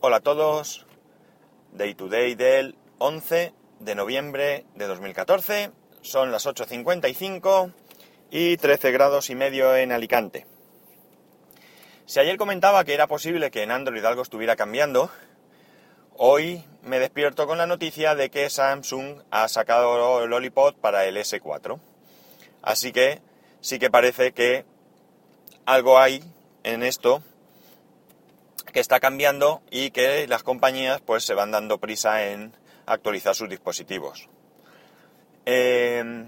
Hola 0.00 0.18
a 0.18 0.20
todos. 0.20 0.86
Day 1.72 1.92
to 1.94 2.08
day 2.08 2.36
del 2.36 2.76
11 2.98 3.52
de 3.80 3.94
noviembre 3.96 4.64
de 4.76 4.86
2014. 4.86 5.72
Son 6.02 6.30
las 6.30 6.46
8.55 6.46 7.72
y 8.30 8.56
13 8.58 8.92
grados 8.92 9.28
y 9.28 9.34
medio 9.34 9.74
en 9.74 9.90
Alicante. 9.90 10.46
Si 12.06 12.20
ayer 12.20 12.36
comentaba 12.36 12.84
que 12.84 12.94
era 12.94 13.08
posible 13.08 13.50
que 13.50 13.64
en 13.64 13.72
Android 13.72 14.04
algo 14.04 14.22
estuviera 14.22 14.54
cambiando, 14.54 15.10
hoy 16.16 16.64
me 16.82 17.00
despierto 17.00 17.48
con 17.48 17.58
la 17.58 17.66
noticia 17.66 18.14
de 18.14 18.30
que 18.30 18.48
Samsung 18.50 19.22
ha 19.32 19.48
sacado 19.48 20.22
el 20.22 20.30
Lollipop 20.30 20.76
para 20.76 21.06
el 21.06 21.16
S4. 21.16 21.80
Así 22.62 22.92
que 22.92 23.20
sí 23.60 23.80
que 23.80 23.90
parece 23.90 24.30
que 24.30 24.64
algo 25.66 25.98
hay 25.98 26.22
en 26.62 26.84
esto 26.84 27.20
que 28.72 28.80
está 28.80 29.00
cambiando 29.00 29.62
y 29.70 29.90
que 29.90 30.26
las 30.28 30.42
compañías 30.42 31.00
pues 31.00 31.24
se 31.24 31.34
van 31.34 31.50
dando 31.50 31.78
prisa 31.78 32.26
en 32.26 32.54
actualizar 32.86 33.34
sus 33.34 33.48
dispositivos. 33.48 34.28
Eh, 35.46 36.26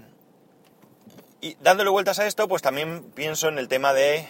y 1.41 1.55
dándole 1.59 1.89
vueltas 1.89 2.19
a 2.19 2.27
esto, 2.27 2.47
pues 2.47 2.61
también 2.61 3.03
pienso 3.15 3.47
en 3.47 3.57
el 3.57 3.67
tema 3.67 3.93
de 3.93 4.27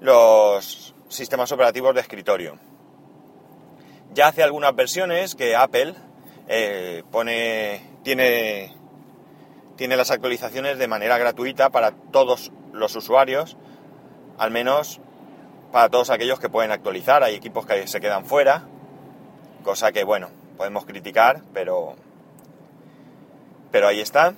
los 0.00 0.94
sistemas 1.08 1.52
operativos 1.52 1.94
de 1.94 2.00
escritorio. 2.00 2.58
Ya 4.12 4.28
hace 4.28 4.42
algunas 4.42 4.74
versiones 4.74 5.34
que 5.34 5.54
Apple 5.56 5.94
eh, 6.48 7.04
pone, 7.10 7.82
tiene, 8.02 8.74
tiene 9.76 9.96
las 9.96 10.10
actualizaciones 10.10 10.78
de 10.78 10.88
manera 10.88 11.18
gratuita 11.18 11.70
para 11.70 11.92
todos 11.92 12.52
los 12.72 12.96
usuarios, 12.96 13.56
al 14.36 14.50
menos 14.50 15.00
para 15.74 15.88
todos 15.88 16.10
aquellos 16.10 16.38
que 16.38 16.48
pueden 16.48 16.70
actualizar. 16.70 17.24
Hay 17.24 17.34
equipos 17.34 17.66
que 17.66 17.88
se 17.88 18.00
quedan 18.00 18.26
fuera, 18.26 18.62
cosa 19.64 19.90
que, 19.90 20.04
bueno, 20.04 20.30
podemos 20.56 20.84
criticar, 20.84 21.42
pero, 21.52 21.96
pero 23.72 23.88
ahí 23.88 23.98
está. 23.98 24.34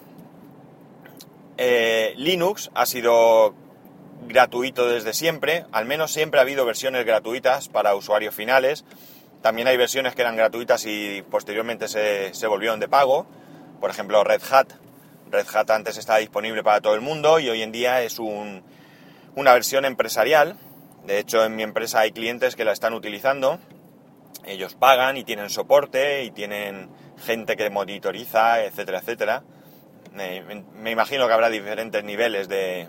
Eh, 1.59 2.15
Linux 2.17 2.71
ha 2.73 2.87
sido 2.87 3.53
gratuito 4.27 4.89
desde 4.89 5.13
siempre, 5.13 5.67
al 5.73 5.85
menos 5.85 6.11
siempre 6.11 6.41
ha 6.41 6.43
habido 6.43 6.65
versiones 6.65 7.05
gratuitas 7.05 7.69
para 7.69 7.95
usuarios 7.95 8.35
finales. 8.35 8.87
También 9.43 9.69
hay 9.69 9.77
versiones 9.77 10.15
que 10.15 10.23
eran 10.23 10.37
gratuitas 10.37 10.87
y 10.87 11.23
posteriormente 11.31 11.87
se, 11.89 12.33
se 12.33 12.47
volvieron 12.47 12.81
de 12.81 12.89
pago. 12.89 13.27
Por 13.79 13.91
ejemplo, 13.91 14.25
Red 14.25 14.41
Hat. 14.51 14.69
Red 15.31 15.47
Hat 15.55 15.71
antes 15.71 15.99
estaba 15.99 16.19
disponible 16.19 16.65
para 16.65 16.81
todo 16.81 16.95
el 16.95 17.03
mundo 17.03 17.39
y 17.41 17.51
hoy 17.51 17.61
en 17.61 17.73
día 17.73 18.01
es 18.01 18.19
un, 18.19 18.63
una 19.35 19.53
versión 19.53 19.85
empresarial 19.85 20.57
de 21.07 21.21
hecho, 21.21 21.45
en 21.45 21.55
mi 21.55 21.63
empresa 21.63 22.01
hay 22.01 22.11
clientes 22.11 22.57
que 22.57 22.65
la 22.65 22.73
están 22.73 22.93
utilizando. 22.93 23.61
Ellos 24.45 24.75
pagan 24.75 25.17
y 25.17 25.23
tienen 25.23 25.51
soporte 25.51 26.25
y 26.25 26.33
tienen 26.33 26.91
gente 27.25 27.57
que 27.57 27.71
monitoriza, 27.71 28.65
etcétera, 28.65 28.99
etcétera. 28.99 29.45
Me, 30.13 30.91
imagino 30.91 31.29
que 31.29 31.33
habrá 31.33 31.49
diferentes 31.49 32.03
niveles 32.03 32.49
de, 32.49 32.89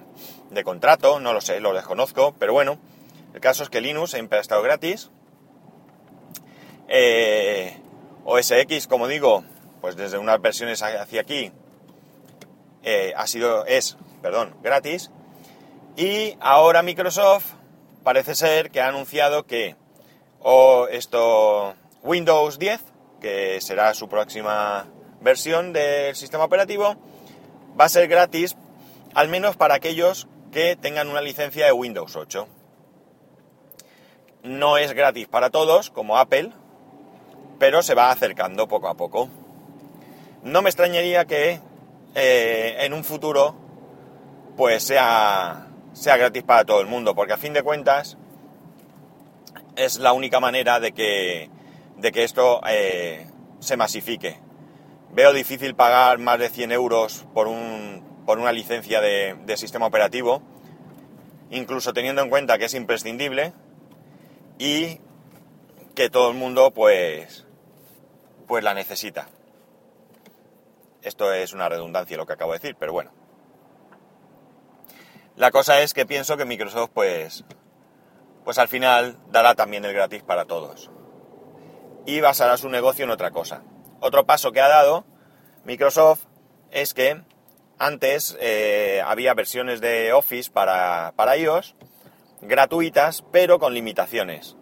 contrato, 0.63 1.19
no 1.19 1.33
lo 1.33 1.41
sé, 1.41 1.59
lo 1.59 1.73
desconozco, 1.73 2.33
pero 2.39 2.53
bueno, 2.53 2.79
el 3.33 3.41
caso 3.41 3.63
es 3.63 3.69
que 3.69 3.81
Linux 3.81 4.11
siempre 4.11 4.39
ha 4.39 4.41
estado 4.41 4.63
gratis. 4.63 5.11
Eh, 6.87 7.77
OS 8.23 8.49
X, 8.51 8.87
como 8.87 9.07
digo, 9.07 9.43
pues 9.81 9.95
desde 9.95 10.17
unas 10.17 10.41
versiones 10.41 10.81
hacia 10.81 11.21
aquí 11.21 11.51
eh, 12.81 13.13
ha 13.15 13.27
sido, 13.27 13.65
es, 13.65 13.97
perdón, 14.23 14.55
gratis. 14.63 15.11
Y 15.97 16.35
ahora 16.39 16.81
Microsoft 16.81 17.56
parece 18.03 18.35
ser 18.35 18.71
que 18.71 18.81
ha 18.81 18.87
anunciado 18.87 19.45
que 19.45 19.75
o 20.39 20.87
esto 20.89 21.75
Windows 22.03 22.59
10, 22.59 22.81
que 23.19 23.59
será 23.61 23.93
su 23.93 24.07
próxima 24.07 24.87
versión 25.21 25.73
del 25.73 26.15
sistema 26.15 26.45
operativo, 26.45 26.95
va 27.79 27.85
a 27.85 27.89
ser 27.89 28.07
gratis, 28.07 28.55
al 29.13 29.27
menos 29.27 29.57
para 29.57 29.75
aquellos 29.75 30.27
que 30.51 30.75
tengan 30.75 31.09
una 31.09 31.21
licencia 31.21 31.65
de 31.65 31.71
Windows 31.71 32.15
8. 32.15 32.47
No 34.43 34.77
es 34.77 34.93
gratis 34.93 35.27
para 35.27 35.49
todos, 35.49 35.89
como 35.89 36.17
Apple, 36.17 36.51
pero 37.59 37.81
se 37.81 37.95
va 37.95 38.11
acercando 38.11 38.67
poco 38.67 38.87
a 38.87 38.95
poco. 38.95 39.29
No 40.43 40.61
me 40.61 40.69
extrañaría 40.69 41.25
que 41.25 41.59
eh, 42.15 42.77
en 42.79 42.93
un 42.93 43.03
futuro 43.03 43.55
pues 44.55 44.83
sea 44.83 45.66
sea 45.97 46.15
gratis 46.15 46.43
para 46.43 46.63
todo 46.63 46.79
el 46.79 46.87
mundo, 46.87 47.15
porque 47.15 47.33
a 47.33 47.37
fin 47.37 47.53
de 47.53 47.63
cuentas 47.63 48.17
es 49.75 49.97
la 49.97 50.13
única 50.13 50.39
manera 50.39 50.79
de 50.79 50.91
que, 50.91 51.49
de 51.97 52.11
que 52.11 52.23
esto 52.23 52.61
eh, 52.67 53.27
se 53.59 53.77
masifique. 53.77 54.39
Veo 55.11 55.33
difícil 55.33 55.75
pagar 55.75 56.19
más 56.19 56.37
de 56.37 56.49
100 56.49 56.71
euros 56.71 57.25
por, 57.33 57.47
un, 57.47 58.23
por 58.27 58.37
una 58.37 58.51
licencia 58.51 59.01
de, 59.01 59.35
de 59.45 59.57
sistema 59.57 59.87
operativo, 59.87 60.43
incluso 61.49 61.93
teniendo 61.93 62.21
en 62.21 62.29
cuenta 62.29 62.59
que 62.59 62.65
es 62.65 62.75
imprescindible 62.75 63.53
y 64.59 64.99
que 65.95 66.11
todo 66.11 66.29
el 66.29 66.37
mundo 66.37 66.71
pues, 66.71 67.47
pues 68.47 68.63
la 68.63 68.75
necesita. 68.75 69.29
Esto 71.01 71.33
es 71.33 71.53
una 71.53 71.69
redundancia 71.69 72.17
lo 72.17 72.27
que 72.27 72.33
acabo 72.33 72.51
de 72.51 72.59
decir, 72.59 72.75
pero 72.77 72.93
bueno. 72.93 73.16
La 75.37 75.51
cosa 75.51 75.81
es 75.81 75.93
que 75.93 76.07
pienso 76.07 76.35
que 76.35 76.45
Microsoft, 76.45 76.89
pues, 76.95 77.45
pues 78.43 78.57
al 78.57 78.67
final 78.67 79.19
dará 79.29 79.53
también 79.53 79.85
el 79.85 79.93
gratis 79.93 80.23
para 80.23 80.45
todos. 80.45 80.89
Y 82.07 82.21
basará 82.21 82.57
su 82.57 82.69
negocio 82.69 83.05
en 83.05 83.11
otra 83.11 83.29
cosa. 83.29 83.61
Otro 83.99 84.25
paso 84.25 84.51
que 84.51 84.61
ha 84.61 84.67
dado 84.67 85.05
Microsoft 85.63 86.21
es 86.71 86.95
que 86.95 87.21
antes 87.77 88.35
eh, 88.41 89.03
había 89.05 89.35
versiones 89.35 89.79
de 89.79 90.11
Office 90.11 90.49
para, 90.49 91.13
para 91.15 91.37
iOS 91.37 91.75
gratuitas, 92.41 93.23
pero 93.31 93.59
con 93.59 93.75
limitaciones. 93.75 94.55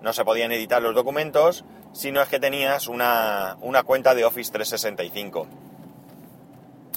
No 0.00 0.12
se 0.12 0.24
podían 0.24 0.50
editar 0.50 0.82
los 0.82 0.96
documentos 0.96 1.64
si 1.92 2.10
no 2.10 2.20
es 2.20 2.28
que 2.28 2.40
tenías 2.40 2.88
una, 2.88 3.56
una 3.60 3.84
cuenta 3.84 4.16
de 4.16 4.24
Office 4.24 4.50
365. 4.50 5.46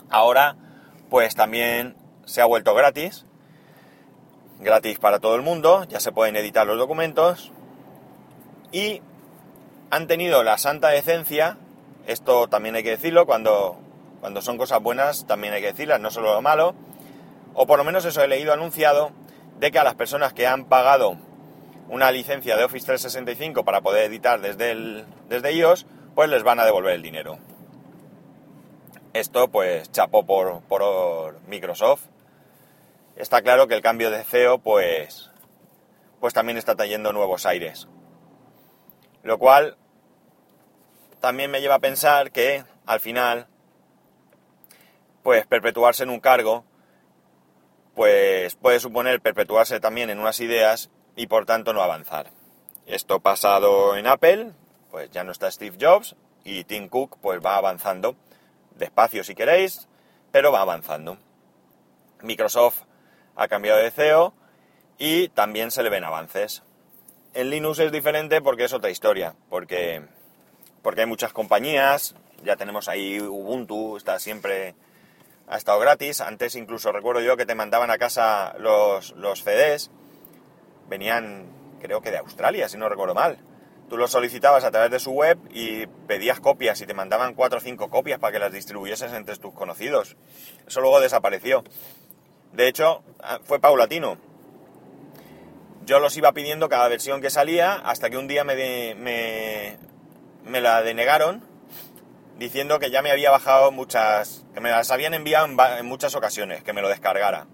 Ahora, 0.10 0.56
pues 1.12 1.36
también 1.36 2.01
se 2.26 2.42
ha 2.42 2.46
vuelto 2.46 2.74
gratis, 2.74 3.26
gratis 4.60 5.00
para 5.00 5.20
todo 5.20 5.36
el 5.36 5.42
mundo, 5.42 5.86
ya 5.86 6.00
se 6.00 6.12
pueden 6.12 6.36
editar 6.36 6.66
los 6.68 6.78
documentos 6.78 7.52
y 8.72 9.02
han 9.90 10.08
tenido 10.08 10.44
la 10.44 10.58
santa 10.58 10.90
decencia, 10.90 11.58
esto 12.08 12.48
también 12.48 12.76
hay 12.76 12.84
que 12.84 12.92
decirlo, 12.92 13.26
cuando, 13.26 13.78
cuando 14.20 14.42
son 14.42 14.58
cosas 14.58 14.82
buenas 14.82 15.26
también 15.26 15.54
hay 15.54 15.62
que 15.62 15.72
decirlas, 15.74 16.00
no 16.00 16.12
solo 16.12 16.34
lo 16.34 16.42
malo, 16.42 16.76
o 17.54 17.66
por 17.68 17.78
lo 17.78 17.84
menos 17.84 18.06
eso 18.06 18.24
he 18.24 18.28
leído 18.28 18.54
anunciado, 18.54 19.12
de 19.60 19.72
que 19.72 19.80
a 19.80 19.84
las 19.84 19.96
personas 19.96 20.34
que 20.34 20.48
han 20.48 20.66
pagado 20.66 21.18
una 21.90 22.12
licencia 22.12 22.56
de 22.56 22.64
Office 22.64 22.86
365 22.86 23.66
para 23.66 23.82
poder 23.82 24.06
editar 24.06 24.40
desde, 24.40 24.72
el, 24.72 25.06
desde 25.28 25.54
iOS, 25.54 25.86
pues 26.16 26.30
les 26.30 26.42
van 26.42 26.60
a 26.60 26.66
devolver 26.66 26.94
el 26.94 27.02
dinero. 27.02 27.38
Esto 29.14 29.50
pues 29.50 29.92
chapó 29.92 30.26
por, 30.26 30.62
por 30.62 31.40
Microsoft, 31.48 32.04
está 33.22 33.44
claro 33.44 33.68
que 33.68 33.76
el 33.76 33.82
cambio 33.82 34.10
de 34.10 34.24
CEO 34.24 34.58
pues, 34.58 35.30
pues 36.20 36.34
también 36.34 36.58
está 36.58 36.76
trayendo 36.76 37.14
nuevos 37.14 37.46
aires. 37.46 37.88
Lo 39.24 39.38
cual 39.38 39.78
también 41.20 41.52
me 41.52 41.62
lleva 41.62 41.76
a 41.76 41.80
pensar 41.80 42.32
que 42.32 42.66
al 42.88 43.00
final, 43.00 43.48
pues 45.22 45.46
perpetuarse 45.46 46.02
en 46.04 46.10
un 46.10 46.20
cargo, 46.20 46.66
pues 47.94 48.56
puede 48.56 48.80
suponer 48.80 49.22
perpetuarse 49.22 49.80
también 49.80 50.10
en 50.10 50.20
unas 50.20 50.40
ideas 50.40 50.90
y 51.16 51.28
por 51.28 51.46
tanto 51.46 51.74
no 51.74 51.84
avanzar. 51.84 52.32
Esto 52.88 53.20
pasado 53.20 53.96
en 53.98 54.08
Apple, 54.08 54.54
pues 54.90 55.12
ya 55.12 55.24
no 55.24 55.32
está 55.32 55.52
Steve 55.52 55.78
Jobs 55.80 56.16
y 56.44 56.64
Tim 56.64 56.90
Cook 56.90 57.20
pues 57.22 57.40
va 57.40 57.58
avanzando, 57.58 58.16
despacio 58.78 59.24
si 59.24 59.36
queréis, 59.36 59.88
pero 60.32 60.52
va 60.52 60.62
avanzando. 60.62 61.20
Microsoft 62.24 62.82
ha 63.36 63.48
cambiado 63.48 63.80
de 63.80 63.92
CEO 63.92 64.34
y 64.98 65.30
también 65.30 65.72
se 65.72 65.84
le 65.84 65.90
ven 65.90 66.04
avances. 66.04 66.64
En 67.34 67.50
Linux 67.50 67.80
es 67.80 67.92
diferente 67.92 68.42
porque 68.42 68.66
es 68.66 68.74
otra 68.74 68.90
historia, 68.90 69.36
porque, 69.50 70.04
porque 70.82 71.02
hay 71.02 71.08
muchas 71.08 71.34
compañías, 71.34 72.16
ya 72.44 72.56
tenemos 72.56 72.88
ahí 72.88 73.20
Ubuntu, 73.20 73.98
está 73.98 74.20
siempre, 74.20 74.76
ha 75.48 75.58
estado 75.58 75.80
gratis, 75.80 76.22
antes 76.22 76.56
incluso 76.56 76.92
recuerdo 76.92 77.22
yo 77.22 77.38
que 77.38 77.46
te 77.46 77.56
mandaban 77.56 77.90
a 77.90 77.98
casa 77.98 78.54
los, 78.60 79.12
los 79.16 79.44
CDs, 79.44 79.92
venían 80.90 81.50
creo 81.82 82.02
que 82.02 82.12
de 82.12 82.18
Australia, 82.18 82.70
si 82.70 82.78
no 82.78 82.88
recuerdo 82.88 83.16
mal. 83.16 83.38
Tú 83.90 83.98
los 83.98 84.12
solicitabas 84.12 84.64
a 84.64 84.72
través 84.72 84.90
de 84.90 85.00
su 85.00 85.12
web 85.12 85.38
y 85.50 85.86
pedías 86.08 86.40
copias 86.40 86.80
y 86.80 86.86
te 86.86 86.94
mandaban 86.94 87.34
cuatro 87.34 87.58
o 87.58 87.62
cinco 87.62 87.90
copias 87.90 88.20
para 88.20 88.32
que 88.32 88.40
las 88.40 88.54
distribuyeses 88.54 89.12
entre 89.12 89.36
tus 89.36 89.54
conocidos. 89.54 90.16
Eso 90.66 90.80
luego 90.80 91.02
desapareció. 91.02 91.64
De 92.54 92.68
hecho, 92.68 93.04
ah, 93.22 93.40
fue 93.44 93.60
paulatino. 93.60 94.18
yo 95.86 96.00
los 96.00 96.16
iba 96.18 96.32
pidiendo 96.32 96.70
cada 96.70 96.88
versión 96.88 97.22
que 97.22 97.30
salía 97.30 97.74
hasta 97.74 98.10
que 98.10 98.18
un 98.18 98.28
día 98.28 98.44
me, 98.44 98.96
me, 98.96 99.78
me 100.46 100.62
la 100.62 100.82
denegaron 100.82 101.44
diciendo 102.38 102.80
que 102.80 102.90
ya 102.90 103.02
me 103.02 103.12
había 103.12 103.30
bajado 103.30 103.72
muchas, 103.72 104.44
que 104.54 104.62
me 104.62 104.72
las 104.72 104.90
habían 104.90 105.14
enviado 105.14 105.46
en, 105.46 105.58
en 105.60 105.86
muchas 105.86 106.16
ocasiones, 106.16 106.64
que 106.64 106.74
me 106.74 106.82
lo 106.82 106.90
descargara. 106.90 107.46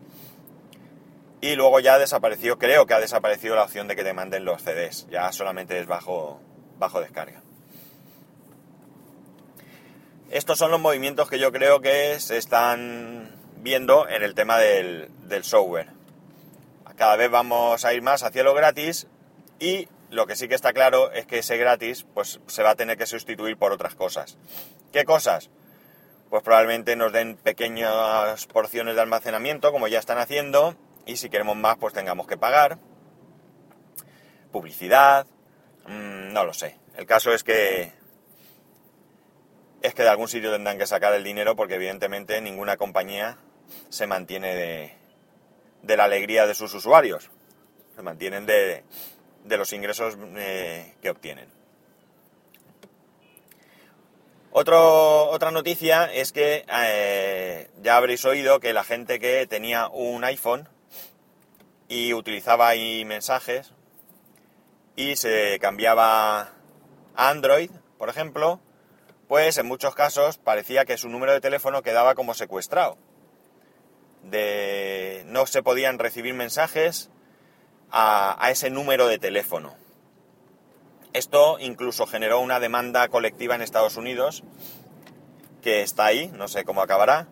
Y 1.42 1.56
luego 1.56 1.80
ya 1.82 2.00
desapareció, 2.00 2.58
creo 2.58 2.86
que 2.86 2.94
ha 2.94 3.00
desaparecido 3.00 3.56
la 3.56 3.64
opción 3.64 3.88
de 3.88 3.96
que 3.96 4.04
te 4.04 4.14
manden 4.14 4.46
los 4.46 4.64
CDs, 4.64 5.08
ya 5.10 5.32
solamente 5.34 5.78
es 5.80 5.88
bajo, 5.88 6.40
bajo 6.80 7.02
descarga. 7.02 7.44
Estos 10.32 10.58
son 10.58 10.72
los 10.72 10.80
movimientos 10.80 11.30
que 11.30 11.38
yo 11.38 11.52
creo 11.52 11.82
que 11.82 12.20
se 12.20 12.38
están 12.38 13.37
viendo 13.68 14.08
en 14.08 14.24
el 14.24 14.34
tema 14.34 14.58
del, 14.60 15.10
software. 15.42 15.90
Cada 16.96 17.18
vez 17.18 17.30
vamos 17.30 17.84
a 17.84 17.94
ir 17.94 18.02
más 18.02 18.24
hacia 18.24 18.42
lo 18.42 18.54
gratis 18.54 19.08
y 19.60 19.90
lo 20.10 20.26
que 20.26 20.38
sí 20.38 20.48
que 20.48 20.56
está 20.56 20.72
claro 20.72 21.12
es 21.12 21.26
que 21.26 21.40
ese 21.40 21.58
gratis 21.58 22.06
pues 22.14 22.40
se 22.48 22.64
va 22.64 22.70
a 22.70 22.76
tener 22.76 22.98
que 22.98 23.06
sustituir 23.06 23.58
por 23.58 23.74
otras 23.74 23.94
cosas. 23.94 24.38
¿Qué 24.94 25.04
cosas? 25.04 25.50
Pues 26.30 26.44
probablemente 26.44 26.96
nos 26.96 27.12
den 27.12 27.36
pequeñas 27.36 28.48
porciones 28.48 28.96
de 28.96 29.02
almacenamiento 29.02 29.74
como 29.74 29.90
ya 29.90 30.00
están 30.00 30.18
haciendo 30.18 30.78
y 31.06 31.18
si 31.18 31.30
queremos 31.30 31.58
más 31.58 31.76
pues 31.76 31.94
tengamos 31.94 32.26
que 32.26 32.38
pagar. 32.38 32.78
Publicidad, 34.54 35.28
mm, 35.88 36.32
no 36.32 36.46
lo 36.46 36.54
sé. 36.54 36.80
El 36.96 37.06
caso 37.06 37.34
es 37.34 37.44
que 37.44 37.92
es 39.82 39.94
que 39.94 40.04
de 40.04 40.10
algún 40.10 40.30
sitio 40.30 40.54
tendrán 40.54 40.78
que 40.78 40.88
sacar 40.88 41.14
el 41.14 41.26
dinero 41.26 41.58
porque 41.58 41.76
evidentemente 41.76 42.40
ninguna 42.40 42.78
compañía 42.78 43.38
se 43.90 44.08
mantiene 44.08 44.98
de, 45.84 45.98
la 45.98 46.06
alegría 46.06 46.46
de 46.46 46.56
sus 46.56 46.74
usuarios. 46.74 47.30
Se 47.96 48.02
mantienen 48.02 48.46
de, 48.46 48.84
los 49.46 49.74
ingresos 49.74 50.18
eh, 50.38 50.94
que 51.02 51.10
obtienen. 51.10 51.50
Otra 54.52 55.52
noticia 55.52 56.12
es 56.12 56.32
que 56.32 56.66
eh, 56.68 57.70
ya 57.82 57.98
habréis 57.98 58.26
oído 58.26 58.60
que 58.60 58.74
la 58.74 58.84
gente 58.84 59.20
que 59.20 59.46
tenía 59.46 59.88
un 59.88 60.24
iPhone 60.24 60.68
y 61.88 62.14
utilizaba 62.14 62.68
ahí 62.68 63.06
mensajes 63.06 63.72
y 64.96 65.16
se 65.16 65.60
cambiaba 65.60 66.54
a 67.16 67.30
Android, 67.30 67.70
por 68.00 68.10
ejemplo, 68.10 68.60
pues 69.28 69.58
en 69.58 69.68
muchos 69.68 69.94
casos 69.94 70.38
parecía 70.38 70.86
que 70.86 70.98
su 70.98 71.08
número 71.08 71.34
de 71.34 71.42
teléfono 71.42 71.84
quedaba 71.84 72.16
como 72.16 72.34
secuestrado. 72.34 72.98
De, 74.30 75.24
no 75.28 75.46
se 75.46 75.64
podían 75.64 76.00
recibir 76.00 76.34
mensajes 76.34 77.10
a, 77.92 78.50
ese 78.52 78.70
número 78.70 79.08
de 79.08 79.20
teléfono. 79.20 79.76
Esto 81.14 81.58
incluso 81.60 82.06
generó 82.06 82.40
una 82.40 82.60
demanda 82.60 83.08
colectiva 83.08 83.56
en 83.56 83.62
Estados 83.62 83.98
Unidos, 83.98 84.44
que 85.62 85.82
está 85.82 86.06
ahí, 86.06 86.28
no 86.36 86.48
sé 86.48 86.64
cómo 86.64 86.82
acabará. 86.82 87.28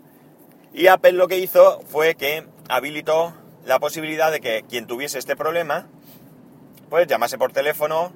Y 0.73 0.87
Apple 0.87 1.13
lo 1.13 1.27
que 1.27 1.39
hizo 1.39 1.81
fue 1.87 2.15
que 2.15 2.47
habilitó 2.67 3.33
la 3.65 3.79
posibilidad 3.79 4.31
de 4.31 4.41
que 4.41 4.63
quien 4.67 4.87
tuviese 4.87 5.19
este 5.19 5.35
problema, 5.35 5.87
pues 6.89 7.07
llamase 7.07 7.37
por 7.37 7.51
teléfono 7.51 8.11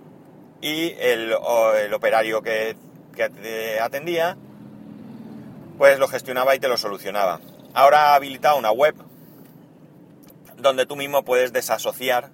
y 0.61 0.91
el, 0.99 1.33
operario 1.33 2.41
que, 2.41 2.75
que 3.15 3.29
te 3.29 3.79
atendía, 3.79 4.37
pues 5.77 5.99
lo 5.99 6.07
gestionaba 6.07 6.55
y 6.55 6.59
te 6.59 6.67
lo 6.67 6.77
solucionaba. 6.77 7.39
Ahora 7.73 8.11
ha 8.11 8.15
habilitado 8.15 8.57
una 8.57 8.71
web 8.71 8.95
donde 10.57 10.85
tú 10.85 10.95
mismo 10.95 11.23
puedes 11.23 11.53
desasociar 11.53 12.31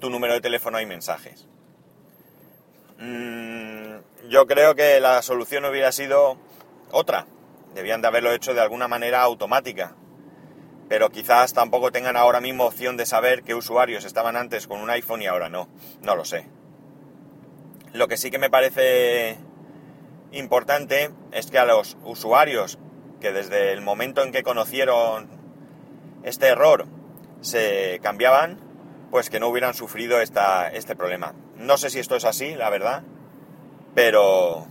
tu 0.00 0.10
número 0.10 0.34
de 0.34 0.40
teléfono 0.40 0.80
y 0.80 0.86
mensajes. 0.86 1.46
Mm, 2.98 3.96
yo 4.28 4.46
creo 4.46 4.74
que 4.74 5.00
la 5.00 5.22
solución 5.22 5.64
hubiera 5.64 5.92
sido 5.92 6.38
otra. 6.90 7.26
Debían 7.74 8.00
de 8.00 8.08
haberlo 8.08 8.32
hecho 8.32 8.54
de 8.54 8.60
alguna 8.60 8.88
manera 8.88 9.22
automática. 9.22 9.94
Pero 10.88 11.10
quizás 11.10 11.52
tampoco 11.52 11.90
tengan 11.90 12.16
ahora 12.16 12.40
mismo 12.40 12.64
opción 12.64 12.96
de 12.96 13.06
saber 13.06 13.42
qué 13.42 13.54
usuarios 13.54 14.04
estaban 14.04 14.36
antes 14.36 14.66
con 14.66 14.80
un 14.80 14.90
iPhone 14.90 15.20
y 15.20 15.26
ahora 15.26 15.48
no. 15.48 15.68
No 16.00 16.14
lo 16.14 16.24
sé. 16.24 16.46
Lo 17.92 18.08
que 18.08 18.16
sí 18.16 18.30
que 18.30 18.38
me 18.38 18.50
parece 18.50 19.36
importante 20.32 21.10
es 21.32 21.50
que 21.50 21.58
a 21.58 21.64
los 21.64 21.96
usuarios 22.04 22.78
que 23.20 23.32
desde 23.32 23.72
el 23.72 23.80
momento 23.80 24.22
en 24.22 24.32
que 24.32 24.42
conocieron 24.42 25.28
este 26.22 26.48
error 26.48 26.86
se 27.40 28.00
cambiaban, 28.02 28.58
pues 29.10 29.30
que 29.30 29.40
no 29.40 29.48
hubieran 29.48 29.74
sufrido 29.74 30.20
esta, 30.20 30.68
este 30.68 30.96
problema. 30.96 31.34
No 31.56 31.78
sé 31.78 31.90
si 31.90 31.98
esto 31.98 32.16
es 32.16 32.24
así, 32.24 32.54
la 32.54 32.70
verdad, 32.70 33.02
pero, 33.94 34.66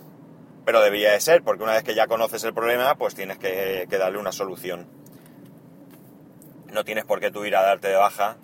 pero 0.66 0.82
debería 0.82 1.12
de 1.12 1.22
ser, 1.22 1.44
porque 1.44 1.64
una 1.64 1.74
vez 1.74 1.84
que 1.84 1.96
ya 1.96 2.08
conoces 2.08 2.44
el 2.44 2.54
problema, 2.54 2.96
pues 2.96 3.16
tienes 3.16 3.38
que, 3.38 3.88
que 3.90 3.98
darle 3.98 4.20
una 4.20 4.32
solución. 4.32 4.88
No 6.72 6.84
tienes 6.84 7.06
por 7.06 7.20
qué 7.20 7.32
tú 7.32 7.46
ir 7.46 7.56
a 7.56 7.62
darte 7.62 7.88
de 7.88 7.96
baja 7.96 8.38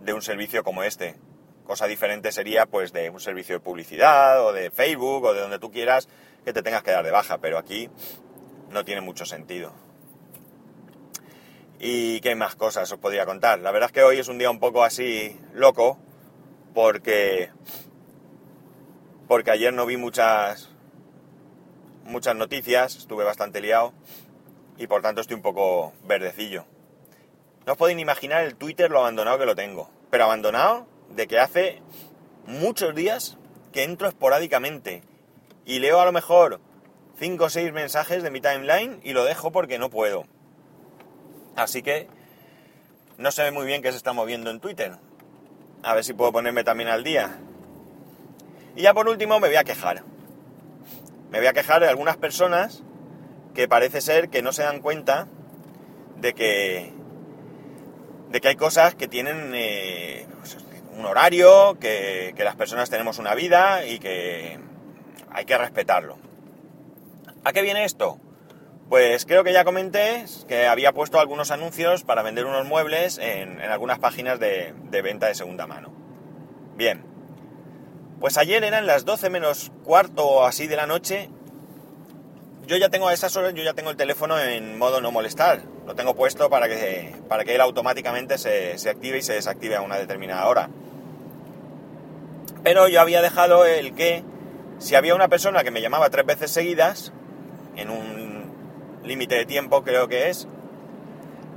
de 0.00 0.12
un 0.12 0.22
servicio 0.22 0.62
como 0.62 0.82
este. 0.82 1.16
Cosa 1.64 1.86
diferente 1.86 2.32
sería 2.32 2.66
pues 2.66 2.92
de 2.92 3.10
un 3.10 3.20
servicio 3.20 3.54
de 3.56 3.60
publicidad 3.60 4.44
o 4.44 4.52
de 4.52 4.70
Facebook 4.70 5.24
o 5.24 5.34
de 5.34 5.40
donde 5.40 5.58
tú 5.58 5.70
quieras 5.70 6.08
que 6.44 6.52
te 6.52 6.62
tengas 6.62 6.82
que 6.82 6.92
dar 6.92 7.04
de 7.04 7.10
baja, 7.10 7.38
pero 7.38 7.58
aquí 7.58 7.90
no 8.70 8.84
tiene 8.84 9.00
mucho 9.00 9.24
sentido. 9.24 9.72
¿Y 11.80 12.20
qué 12.20 12.34
más 12.34 12.56
cosas 12.56 12.90
os 12.90 12.98
podría 12.98 13.24
contar? 13.24 13.60
La 13.60 13.70
verdad 13.70 13.88
es 13.88 13.92
que 13.92 14.02
hoy 14.02 14.18
es 14.18 14.28
un 14.28 14.38
día 14.38 14.50
un 14.50 14.58
poco 14.58 14.82
así 14.82 15.38
loco 15.54 15.98
porque 16.74 17.50
porque 19.28 19.50
ayer 19.50 19.72
no 19.72 19.86
vi 19.86 19.96
muchas 19.96 20.70
muchas 22.04 22.34
noticias, 22.34 22.96
estuve 22.96 23.24
bastante 23.24 23.60
liado 23.60 23.92
y 24.76 24.86
por 24.86 25.02
tanto 25.02 25.20
estoy 25.20 25.36
un 25.36 25.42
poco 25.42 25.92
verdecillo. 26.04 26.64
No 27.66 27.72
os 27.72 27.78
podéis 27.78 27.98
imaginar 28.00 28.44
el 28.44 28.56
Twitter 28.56 28.90
lo 28.90 29.00
abandonado 29.00 29.38
que 29.38 29.46
lo 29.46 29.54
tengo, 29.54 29.90
pero 30.10 30.24
abandonado 30.24 30.86
de 31.10 31.26
que 31.28 31.38
hace 31.38 31.82
muchos 32.46 32.94
días 32.94 33.36
que 33.72 33.84
entro 33.84 34.08
esporádicamente 34.08 35.02
y 35.64 35.78
leo 35.78 36.00
a 36.00 36.06
lo 36.06 36.12
mejor 36.12 36.60
5 37.18 37.44
o 37.44 37.50
6 37.50 37.72
mensajes 37.72 38.22
de 38.22 38.30
mi 38.30 38.40
timeline 38.40 39.00
y 39.02 39.12
lo 39.12 39.24
dejo 39.24 39.50
porque 39.50 39.78
no 39.78 39.90
puedo. 39.90 40.24
Así 41.56 41.82
que 41.82 42.08
no 43.16 43.32
sé 43.32 43.50
muy 43.50 43.66
bien 43.66 43.82
qué 43.82 43.90
se 43.90 43.96
está 43.96 44.12
moviendo 44.12 44.50
en 44.50 44.60
Twitter. 44.60 44.92
A 45.82 45.94
ver 45.94 46.04
si 46.04 46.12
puedo 46.12 46.30
ponerme 46.30 46.62
también 46.62 46.88
al 46.88 47.02
día. 47.02 47.38
Y 48.76 48.82
ya 48.82 48.94
por 48.94 49.08
último 49.08 49.40
me 49.40 49.48
voy 49.48 49.56
a 49.56 49.64
quejar. 49.64 50.04
Me 51.30 51.38
voy 51.38 51.48
a 51.48 51.52
quejar 51.52 51.80
de 51.80 51.88
algunas 51.88 52.16
personas 52.16 52.82
que 53.54 53.66
parece 53.66 54.00
ser 54.00 54.28
que 54.28 54.40
no 54.40 54.52
se 54.52 54.62
dan 54.62 54.80
cuenta 54.80 55.26
de 56.16 56.32
que 56.32 56.92
de 58.30 58.40
que 58.40 58.48
hay 58.48 58.56
cosas 58.56 58.94
que 58.94 59.08
tienen 59.08 59.52
eh, 59.54 60.26
pues, 60.38 60.56
un 60.96 61.04
horario, 61.06 61.78
que, 61.80 62.34
que 62.36 62.44
las 62.44 62.56
personas 62.56 62.90
tenemos 62.90 63.18
una 63.18 63.34
vida 63.34 63.86
y 63.86 63.98
que 63.98 64.60
hay 65.30 65.44
que 65.44 65.58
respetarlo. 65.58 66.27
¿A 67.48 67.52
qué 67.54 67.62
viene 67.62 67.82
esto? 67.84 68.18
Pues 68.90 69.24
creo 69.24 69.42
que 69.42 69.54
ya 69.54 69.64
comenté 69.64 70.26
que 70.48 70.66
había 70.66 70.92
puesto 70.92 71.18
algunos 71.18 71.50
anuncios 71.50 72.04
para 72.04 72.22
vender 72.22 72.44
unos 72.44 72.66
muebles 72.66 73.16
en, 73.16 73.58
algunas 73.62 73.98
páginas 73.98 74.38
de, 74.38 74.74
de 74.90 75.00
venta 75.00 75.28
de 75.28 75.34
segunda 75.34 75.66
mano. 75.66 75.90
Bien, 76.76 77.02
pues 78.20 78.36
ayer 78.36 78.64
eran 78.64 78.86
las 78.86 79.06
12 79.06 79.30
menos 79.30 79.72
cuarto 79.82 80.26
o 80.26 80.44
así 80.44 80.66
de 80.66 80.76
la 80.76 80.86
noche. 80.86 81.30
Yo 82.66 82.76
ya 82.76 82.90
tengo 82.90 83.08
a 83.08 83.14
esas 83.14 83.34
horas, 83.34 83.54
yo 83.54 83.62
ya 83.62 83.72
tengo 83.72 83.88
el 83.88 83.96
teléfono 83.96 84.38
en 84.38 84.76
modo 84.76 85.00
no 85.00 85.10
molestar. 85.10 85.62
Lo 85.86 85.94
tengo 85.94 86.14
puesto 86.14 86.50
para 86.50 86.68
que, 86.68 87.16
para 87.30 87.46
que 87.46 87.54
él 87.54 87.62
automáticamente 87.62 88.36
se, 88.36 88.76
se 88.76 88.90
active 88.90 89.16
y 89.16 89.22
se 89.22 89.32
desactive 89.32 89.74
a 89.74 89.80
una 89.80 89.96
determinada 89.96 90.46
hora. 90.46 90.68
Pero 92.62 92.88
yo 92.88 93.00
había 93.00 93.22
dejado 93.22 93.64
el 93.64 93.94
que 93.94 94.22
si 94.78 94.96
había 94.96 95.14
una 95.14 95.28
persona 95.28 95.64
que 95.64 95.70
me 95.70 95.80
llamaba 95.80 96.10
tres 96.10 96.26
veces 96.26 96.50
seguidas, 96.50 97.14
en 97.78 97.90
un 97.90 98.52
límite 99.04 99.36
de 99.36 99.46
tiempo 99.46 99.82
creo 99.82 100.08
que 100.08 100.28
es, 100.28 100.46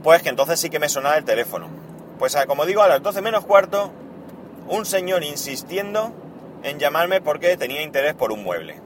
pues 0.03 0.21
que 0.21 0.29
entonces 0.29 0.59
sí 0.59 0.69
que 0.69 0.79
me 0.79 0.89
sonaba 0.89 1.17
el 1.17 1.25
teléfono. 1.25 1.67
Pues 2.17 2.37
como 2.47 2.65
digo, 2.65 2.81
a 2.81 2.87
las 2.87 3.01
12 3.01 3.21
menos 3.21 3.45
cuarto, 3.45 3.91
un 4.69 4.85
señor 4.85 5.23
insistiendo 5.23 6.13
en 6.63 6.79
llamarme 6.79 7.21
porque 7.21 7.57
tenía 7.57 7.81
interés 7.81 8.13
por 8.13 8.31
un 8.31 8.43
mueble. 8.43 8.79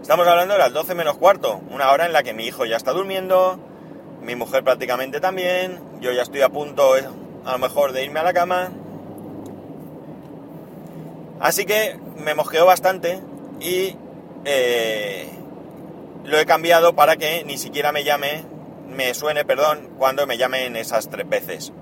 Estamos 0.00 0.28
hablando 0.28 0.54
de 0.54 0.60
las 0.60 0.72
12 0.72 0.94
menos 0.94 1.16
cuarto, 1.16 1.60
una 1.70 1.90
hora 1.90 2.06
en 2.06 2.12
la 2.12 2.22
que 2.22 2.32
mi 2.32 2.46
hijo 2.46 2.64
ya 2.64 2.76
está 2.76 2.92
durmiendo, 2.92 3.58
mi 4.22 4.36
mujer 4.36 4.62
prácticamente 4.62 5.20
también, 5.20 5.80
yo 6.00 6.12
ya 6.12 6.22
estoy 6.22 6.42
a 6.42 6.48
punto 6.48 6.94
a 7.44 7.52
lo 7.52 7.58
mejor 7.58 7.92
de 7.92 8.04
irme 8.04 8.20
a 8.20 8.22
la 8.22 8.32
cama. 8.32 8.70
Así 11.40 11.64
que 11.64 11.98
me 12.18 12.34
mosqueó 12.34 12.66
bastante 12.66 13.20
y 13.60 13.96
eh, 14.44 15.28
lo 16.26 16.38
he 16.38 16.46
cambiado 16.46 16.94
para 16.94 17.16
que 17.16 17.44
ni 17.44 17.56
siquiera 17.58 17.92
me 17.92 18.04
llame, 18.04 18.44
me 18.88 19.14
suene, 19.14 19.44
perdón, 19.44 19.90
cuando 19.98 20.26
me 20.26 20.38
llamen 20.38 20.76
esas 20.76 21.08
tres 21.08 21.28
veces. 21.28 21.72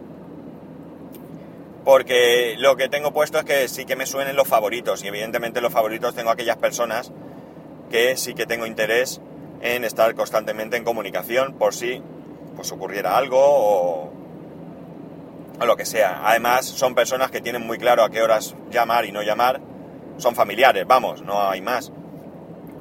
porque 1.85 2.57
lo 2.59 2.77
que 2.77 2.89
tengo 2.89 3.13
puesto 3.13 3.39
es 3.39 3.45
que 3.45 3.69
sí 3.69 3.85
que 3.85 3.97
me 3.97 4.07
suenen 4.07 4.37
los 4.37 4.49
favoritos 4.49 5.05
y 5.05 5.09
evidentemente 5.09 5.61
los 5.61 5.73
favoritos 5.73 6.15
tengo 6.15 6.31
aquellas 6.31 6.57
personas 6.57 7.13
que 7.91 8.17
sí 8.17 8.35
que 8.35 8.47
tengo 8.47 8.67
interés 8.67 9.21
en 9.61 9.85
estar 9.85 10.15
constantemente 10.15 10.77
en 10.77 10.85
comunicación 10.85 11.55
por 11.55 11.75
si 11.75 12.03
pues 12.57 12.73
ocurriera 12.73 13.17
algo 13.17 13.39
o, 13.39 14.13
o 15.61 15.67
lo 15.67 15.77
que 15.77 15.85
sea. 15.85 16.23
Además 16.25 16.65
son 16.65 16.95
personas 16.95 17.31
que 17.31 17.41
tienen 17.41 17.67
muy 17.67 17.79
claro 17.79 18.03
a 18.03 18.11
qué 18.11 18.23
horas 18.23 18.57
llamar 18.71 19.05
y 19.05 19.13
no 19.13 19.23
llamar. 19.23 19.61
Son 20.17 20.35
familiares, 20.35 20.87
vamos, 20.87 21.23
no 21.23 21.49
hay 21.49 21.61
más. 21.61 21.93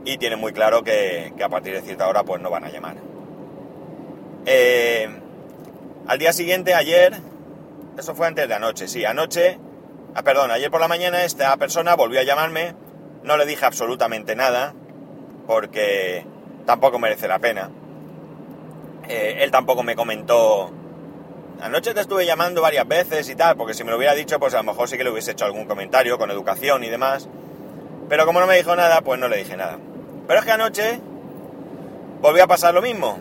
Y 0.06 0.18
tienen 0.18 0.40
muy 0.40 0.52
claro 0.52 0.84
que, 0.84 1.34
a 1.42 1.50
partir 1.50 1.74
de 1.74 1.82
cierta 1.82 2.08
hora 2.08 2.24
pues 2.24 2.42
no 2.42 2.50
van 2.50 2.66
a 2.66 2.70
llamar. 2.70 2.98
Eh, 4.46 5.08
al 6.08 6.20
día 6.20 6.34
siguiente, 6.34 6.74
ayer, 6.74 7.14
eso 7.98 8.14
fue 8.14 8.28
antes 8.28 8.48
de 8.48 8.54
anoche, 8.54 8.88
sí, 8.88 9.06
anoche, 9.06 9.58
ah, 10.14 10.24
perdón, 10.24 10.52
ayer 10.52 10.70
por 10.70 10.82
la 10.82 10.90
mañana 10.90 11.24
esta 11.24 11.56
persona 11.56 11.96
volvió 11.96 12.20
a 12.20 12.24
llamarme, 12.24 12.76
no 13.24 13.38
le 13.38 13.46
dije 13.46 13.66
absolutamente 13.66 14.36
nada, 14.36 14.74
porque 15.48 16.26
tampoco 16.66 17.00
merece 17.00 17.30
la 17.30 17.40
pena. 17.40 17.70
Eh, 19.08 19.38
él 19.40 19.52
tampoco 19.52 19.84
me 19.84 19.96
comentó, 19.96 20.72
anoche 21.62 21.94
te 21.94 22.02
estuve 22.02 22.26
llamando 22.26 22.62
varias 22.62 22.88
veces 22.88 23.30
y 23.30 23.36
tal, 23.36 23.56
porque 23.56 23.74
si 23.74 23.86
me 23.86 23.92
lo 23.92 23.98
hubiera 23.98 24.14
dicho, 24.14 24.40
pues 24.40 24.54
a 24.54 24.58
lo 24.58 24.64
mejor 24.64 24.90
sí 24.90 24.98
que 24.98 25.06
le 25.06 25.12
hubiese 25.12 25.32
hecho 25.32 25.46
algún 25.46 25.66
comentario 25.66 26.18
con 26.18 26.30
educación 26.30 26.84
y 26.84 26.90
demás. 26.90 27.30
Pero 28.10 28.26
como 28.26 28.42
no 28.42 28.48
me 28.48 28.58
dijo 28.58 28.76
nada, 28.76 29.02
pues 29.02 29.20
no 29.20 29.30
le 29.30 29.38
dije 29.38 29.56
nada. 29.56 29.80
Pero 30.28 30.40
es 30.40 30.46
que 30.46 30.52
anoche 30.52 31.00
volvió 32.22 32.44
a 32.44 32.48
pasar 32.48 32.74
lo 32.74 32.82
mismo. 32.82 33.18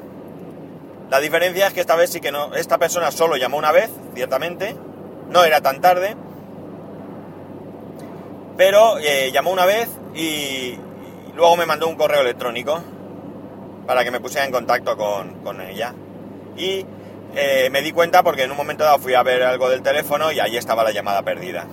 La 1.11 1.21
diferencia 1.21 1.67
es 1.67 1.73
que 1.75 1.81
esta 1.81 1.97
vez 1.97 2.11
sí 2.11 2.21
que 2.21 2.33
no. 2.33 2.55
Esta 2.55 2.79
persona 2.79 3.11
solo 3.11 3.37
llamó 3.37 3.59
una 3.59 3.73
vez, 3.73 3.91
ciertamente. 4.15 4.77
No 5.29 5.45
era 5.45 5.61
tan 5.61 5.81
tarde. 5.81 6.17
Pero 8.57 8.99
eh, 8.99 9.31
llamó 9.33 9.51
una 9.51 9.67
vez 9.67 9.89
y, 10.15 10.79
luego 11.35 11.57
me 11.57 11.67
mandó 11.67 11.89
un 11.89 11.97
correo 11.97 12.21
electrónico 12.21 12.81
para 13.87 14.05
que 14.05 14.11
me 14.11 14.21
pusiera 14.21 14.47
en 14.47 14.53
contacto 14.53 14.97
con, 14.97 15.43
con 15.43 15.61
ella. 15.61 15.95
Y 16.57 16.87
eh, 17.35 17.71
me 17.71 17.83
di 17.83 17.93
cuenta 17.93 18.23
porque 18.23 18.43
en 18.43 18.51
un 18.51 18.57
momento 18.57 18.85
dado 18.85 18.99
fui 18.99 19.15
a 19.15 19.23
ver 19.23 19.43
algo 19.43 19.69
del 19.69 19.83
teléfono 19.83 20.31
y 20.33 20.41
ahí 20.41 20.57
estaba 20.57 20.85
la 20.85 20.93
llamada 20.93 21.23
perdida. 21.23 21.67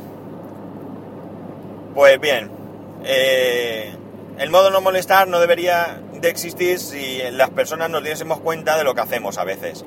Pues 1.93 2.19
bien, 2.19 2.49
eh, 3.03 3.93
el 4.39 4.49
modo 4.49 4.71
no 4.71 4.79
molestar 4.79 5.27
no 5.27 5.41
debería 5.41 6.01
de 6.13 6.29
existir 6.29 6.79
si 6.79 7.19
las 7.31 7.49
personas 7.49 7.89
nos 7.89 8.03
diésemos 8.03 8.39
cuenta 8.39 8.77
de 8.77 8.85
lo 8.85 8.95
que 8.95 9.01
hacemos 9.01 9.37
a 9.37 9.43
veces. 9.43 9.83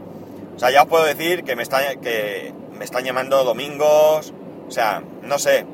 O 0.54 0.58
sea, 0.58 0.70
ya 0.70 0.82
os 0.82 0.88
puedo 0.88 1.04
decir 1.04 1.42
que 1.42 1.56
me, 1.56 1.62
están 1.62 3.04
llamando 3.04 3.44
domingos, 3.44 4.34
o 4.68 4.70
sea, 4.70 5.02
no 5.22 5.38
sé. 5.38 5.64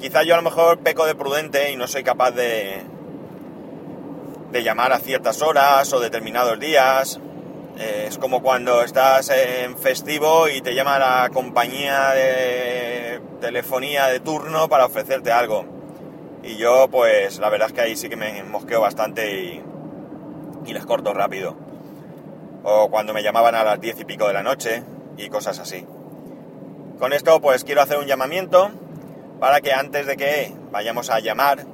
Quizá 0.00 0.24
yo 0.24 0.34
a 0.34 0.38
lo 0.38 0.42
mejor 0.42 0.80
peco 0.80 1.06
de 1.06 1.14
prudente 1.14 1.70
y 1.70 1.76
no 1.76 1.86
soy 1.86 2.02
capaz 2.02 2.32
de, 2.32 2.82
de 4.50 4.62
llamar 4.64 4.92
a 4.92 4.98
ciertas 4.98 5.40
horas 5.40 5.92
o 5.92 6.00
determinados 6.00 6.58
días. 6.58 7.20
Eh, 7.78 8.06
es 8.08 8.18
como 8.18 8.42
cuando 8.42 8.82
estás 8.82 9.30
en 9.30 9.78
festivo 9.78 10.48
y 10.48 10.60
te 10.60 10.74
llama 10.74 10.98
la 10.98 11.30
compañía 11.32 12.10
de 12.10 13.20
telefonía 13.40 14.06
de 14.06 14.18
turno 14.18 14.68
para 14.68 14.86
ofrecerte 14.86 15.30
algo. 15.30 15.73
Y 16.44 16.56
yo, 16.58 16.88
pues, 16.90 17.38
la 17.38 17.48
verdad 17.48 17.68
es 17.68 17.72
que 17.72 17.80
ahí 17.80 17.96
sí 17.96 18.10
que 18.10 18.16
me 18.16 18.42
mosqueo 18.42 18.82
bastante 18.82 19.32
y, 19.32 19.62
les 20.70 20.84
corto 20.84 21.14
rápido. 21.14 21.56
O 22.64 22.90
cuando 22.90 23.14
me 23.14 23.22
llamaban 23.22 23.54
a 23.54 23.64
las 23.64 23.80
diez 23.80 23.98
y 23.98 24.04
pico 24.04 24.26
de 24.26 24.34
la 24.34 24.42
noche 24.42 24.82
y 25.16 25.30
cosas 25.30 25.58
así. 25.58 25.86
Con 26.98 27.14
esto, 27.14 27.40
pues, 27.40 27.64
quiero 27.64 27.80
hacer 27.80 27.98
un 27.98 28.06
llamamiento 28.06 28.70
para 29.40 29.62
que 29.62 29.72
antes 29.72 30.06
de 30.06 30.16
que 30.18 30.52
vayamos 30.70 31.08
a 31.08 31.20
llamar 31.20 31.64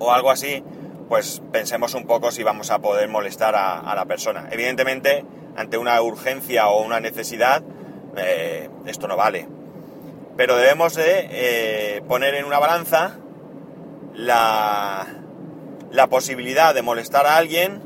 o 0.00 0.12
algo 0.12 0.30
así, 0.32 0.64
pues 1.08 1.40
pensemos 1.52 1.94
un 1.94 2.06
poco 2.06 2.32
si 2.32 2.42
vamos 2.42 2.70
a 2.70 2.80
poder 2.80 3.08
molestar 3.08 3.54
a, 3.54 3.94
la 3.94 4.06
persona. 4.06 4.48
Evidentemente, 4.50 5.24
ante 5.56 5.78
una 5.78 6.00
urgencia 6.02 6.68
o 6.68 6.84
una 6.84 7.00
necesidad, 7.00 7.62
eh, 8.16 8.68
esto 8.86 9.06
no 9.06 9.16
vale 9.16 9.59
pero 10.40 10.56
debemos 10.56 10.94
de 10.94 11.28
eh, 11.30 12.02
poner 12.08 12.34
en 12.34 12.46
una 12.46 12.58
balanza 12.58 13.18
la, 14.14 15.06
la 15.92 16.06
posibilidad 16.06 16.74
de 16.74 16.80
molestar 16.80 17.26
a 17.26 17.36
alguien 17.36 17.82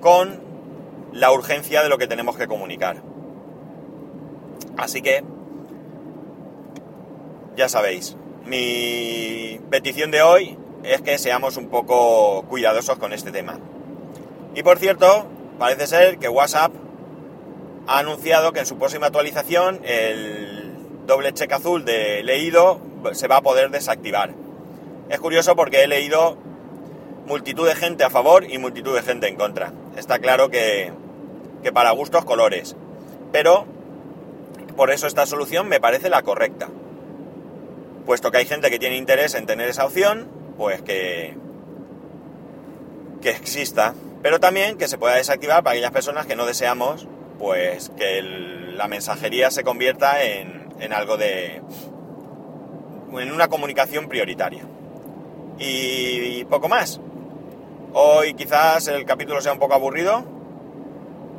con 0.00 0.40
la 1.12 1.30
urgencia 1.30 1.84
de 1.84 1.88
lo 1.88 1.96
que 1.96 2.08
tenemos 2.08 2.36
que 2.36 2.48
comunicar. 2.48 2.96
Así 4.76 5.02
que, 5.02 5.22
ya 7.54 7.68
sabéis, 7.68 8.16
mi 8.44 9.60
petición 9.70 10.10
de 10.10 10.22
hoy 10.22 10.58
es 10.82 11.00
que 11.00 11.16
seamos 11.16 11.56
un 11.56 11.68
poco 11.68 12.44
cuidadosos 12.48 12.98
con 12.98 13.12
este 13.12 13.30
tema. 13.30 13.60
Y 14.56 14.64
por 14.64 14.80
cierto, 14.80 15.28
parece 15.60 15.86
ser 15.86 16.18
que 16.18 16.28
WhatsApp 16.28 16.72
ha 17.86 18.00
anunciado 18.00 18.52
que 18.52 18.58
en 18.58 18.66
su 18.66 18.78
próxima 18.78 19.06
actualización 19.06 19.80
el 19.84 20.53
doble 21.06 21.32
check 21.32 21.52
azul 21.52 21.84
de 21.84 22.22
leído 22.22 22.80
se 23.12 23.28
va 23.28 23.36
a 23.36 23.42
poder 23.42 23.70
desactivar. 23.70 24.32
Es 25.08 25.20
curioso 25.20 25.54
porque 25.56 25.84
he 25.84 25.86
leído 25.86 26.36
multitud 27.26 27.66
de 27.66 27.74
gente 27.74 28.04
a 28.04 28.10
favor 28.10 28.44
y 28.50 28.58
multitud 28.58 28.94
de 28.94 29.02
gente 29.02 29.28
en 29.28 29.36
contra. 29.36 29.72
Está 29.96 30.18
claro 30.18 30.50
que, 30.50 30.92
que 31.62 31.72
para 31.72 31.90
gustos 31.90 32.24
colores. 32.24 32.76
Pero 33.32 33.66
por 34.76 34.90
eso 34.90 35.06
esta 35.06 35.26
solución 35.26 35.68
me 35.68 35.80
parece 35.80 36.08
la 36.08 36.22
correcta. 36.22 36.68
Puesto 38.06 38.30
que 38.30 38.38
hay 38.38 38.46
gente 38.46 38.70
que 38.70 38.78
tiene 38.78 38.96
interés 38.96 39.34
en 39.34 39.46
tener 39.46 39.68
esa 39.68 39.86
opción, 39.86 40.28
pues 40.56 40.82
que, 40.82 41.36
que 43.20 43.30
exista. 43.30 43.94
Pero 44.22 44.40
también 44.40 44.78
que 44.78 44.88
se 44.88 44.98
pueda 44.98 45.16
desactivar 45.16 45.62
para 45.62 45.72
aquellas 45.72 45.92
personas 45.92 46.26
que 46.26 46.36
no 46.36 46.46
deseamos 46.46 47.06
pues 47.38 47.90
que 47.96 48.22
la 48.22 48.88
mensajería 48.88 49.50
se 49.50 49.64
convierta 49.64 50.22
en, 50.22 50.63
en 50.80 50.92
algo 50.92 51.16
de... 51.16 51.62
en 53.12 53.32
una 53.32 53.48
comunicación 53.48 54.08
prioritaria. 54.08 54.64
Y, 55.58 56.44
poco 56.44 56.68
más. 56.68 57.00
Hoy 57.92 58.34
quizás 58.34 58.88
el 58.88 59.04
capítulo 59.04 59.40
sea 59.40 59.52
un 59.52 59.58
poco 59.58 59.74
aburrido, 59.74 60.24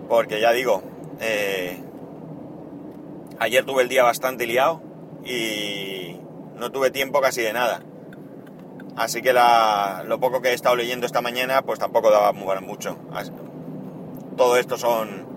porque 0.07 0.39
ya 0.39 0.53
digo, 0.53 0.81
eh, 1.19 1.77
ayer 3.39 3.65
tuve 3.65 3.83
el 3.83 3.89
día 3.89 4.03
bastante 4.03 4.47
liado 4.47 4.81
y 5.25 6.17
no 6.55 6.71
tuve 6.71 6.91
tiempo 6.91 7.19
casi 7.19 7.41
de 7.41 7.51
nada. 7.51 7.81
Así 8.95 9.21
que 9.21 9.33
lo 9.33 10.19
poco 10.19 10.41
que 10.41 10.49
he 10.49 10.53
estado 10.53 10.77
leyendo 10.77 11.05
esta 11.05 11.19
mañana, 11.19 11.61
pues 11.63 11.79
tampoco 11.79 12.09
daba 12.09 12.31
mucho. 12.31 12.97
Todo 14.37 14.55
esto 14.57 14.77
son 14.77 15.34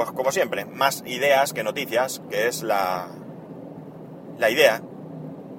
pues 0.00 0.12
como 0.12 0.32
siempre, 0.32 0.64
más 0.64 1.02
ideas 1.04 1.52
que 1.52 1.62
noticias, 1.62 2.22
que 2.30 2.48
es 2.48 2.62
la, 2.62 3.08
la 4.38 4.48
idea 4.48 4.80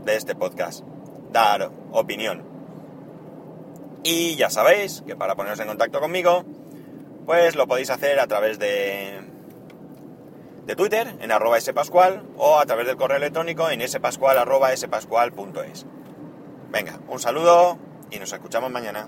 de 0.04 0.16
este 0.16 0.34
podcast, 0.34 0.84
dar 1.32 1.70
opinión. 1.92 2.44
Y 4.04 4.38
ya 4.38 4.50
sabéis 4.50 5.04
que 5.06 5.16
para 5.16 5.36
poneros 5.36 5.60
en 5.60 5.68
contacto 5.68 6.00
conmigo, 6.00 6.44
pues 7.28 7.56
lo 7.56 7.68
podéis 7.68 7.92
hacer 7.92 8.20
a 8.20 8.26
través 8.26 8.58
de, 8.58 9.22
de 10.66 10.76
Twitter, 10.76 11.16
en 11.20 11.32
arroba 11.32 11.62
spascual, 11.62 12.24
o 12.36 12.58
a 12.58 12.66
través 12.66 12.88
del 12.88 12.98
correo 12.98 13.18
electrónico 13.18 13.70
en 13.70 13.88
spascual 13.88 14.40
arroba 14.40 14.76
spascual.es. 14.76 15.86
Venga, 16.72 17.00
un 17.10 17.20
saludo 17.20 17.78
y 18.10 18.18
nos 18.18 18.34
escuchamos 18.34 18.72
mañana. 18.72 19.08